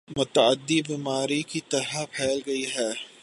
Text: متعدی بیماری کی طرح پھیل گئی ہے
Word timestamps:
متعدی 0.09 0.81
بیماری 0.81 1.41
کی 1.43 1.59
طرح 1.69 2.05
پھیل 2.11 2.39
گئی 2.45 2.65
ہے 2.65 2.91